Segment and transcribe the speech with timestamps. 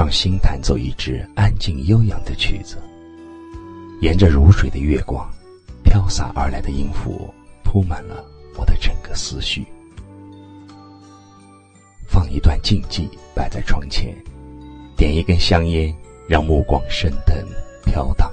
[0.00, 2.78] 让心弹奏一支安静悠扬的曲子。
[4.00, 5.30] 沿着如水的月光，
[5.84, 7.28] 飘洒而来的音符
[7.62, 8.24] 铺满了
[8.56, 9.62] 我的整个思绪。
[12.08, 14.16] 放一段静寂摆在窗前，
[14.96, 15.94] 点一根香烟，
[16.26, 17.36] 让目光升腾
[17.84, 18.32] 飘荡，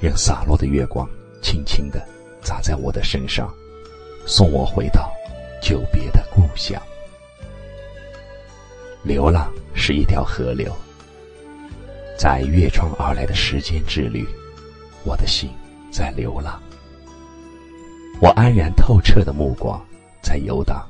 [0.00, 1.10] 任洒落的月光
[1.42, 2.06] 轻轻地
[2.40, 3.52] 砸在我的身上，
[4.26, 5.10] 送我回到
[5.60, 6.80] 久别的故乡。
[9.02, 9.52] 流浪
[9.90, 10.72] 是一条河流，
[12.16, 14.24] 在越窗而来的时间之旅，
[15.02, 15.50] 我的心
[15.90, 16.62] 在流浪。
[18.20, 19.84] 我安然透彻的目光
[20.22, 20.88] 在游荡，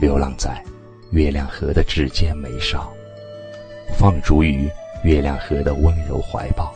[0.00, 0.64] 流浪在
[1.10, 2.88] 月亮河的指尖眉梢，
[3.98, 4.70] 放逐于
[5.02, 6.72] 月亮河的温柔怀抱，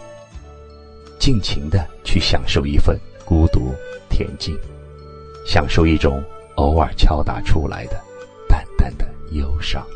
[1.20, 3.72] 尽情的去享受一份孤独
[4.10, 4.58] 恬静，
[5.46, 6.20] 享受一种
[6.56, 7.92] 偶尔敲打出来的
[8.48, 9.86] 淡淡的忧伤。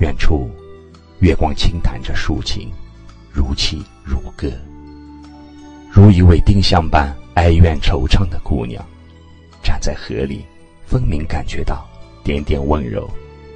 [0.00, 0.50] 远处，
[1.18, 2.72] 月光轻弹着抒情，
[3.30, 4.50] 如泣如歌，
[5.90, 8.82] 如一位丁香般哀怨惆怅的姑娘，
[9.62, 10.42] 站在河里，
[10.86, 11.86] 分明感觉到
[12.24, 13.08] 点点温柔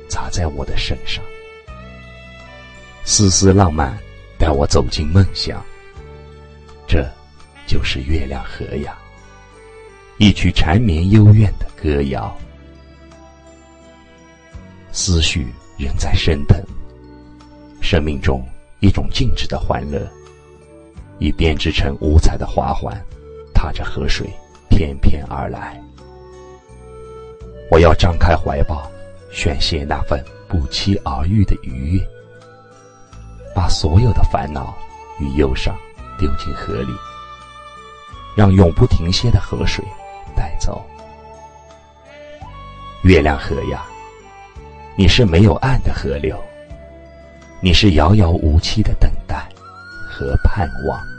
[0.07, 1.25] 砸在我的身上，
[3.05, 3.99] 丝丝浪漫
[4.39, 5.59] 带我走进梦乡。
[6.87, 7.11] 这，
[7.67, 8.99] 就是月亮河呀，
[10.19, 12.37] 一曲缠绵幽怨的歌谣，
[14.93, 15.47] 思绪。
[15.77, 16.63] 仍在升腾，
[17.81, 18.43] 生命中
[18.81, 20.01] 一种静止的欢乐，
[21.19, 22.97] 已编织成五彩的花环，
[23.53, 24.29] 踏着河水
[24.69, 25.81] 翩翩而来。
[27.71, 28.89] 我要张开怀抱，
[29.33, 32.09] 宣泄那份不期而遇的愉悦，
[33.55, 34.77] 把所有的烦恼
[35.19, 35.77] 与忧伤
[36.19, 36.93] 丢进河里，
[38.37, 39.85] 让永不停歇的河水
[40.37, 40.85] 带走。
[43.03, 43.85] 月亮河呀！
[44.97, 46.41] 你是没有岸的河流，
[47.61, 49.45] 你是遥遥无期的等待
[50.09, 51.14] 和盼望。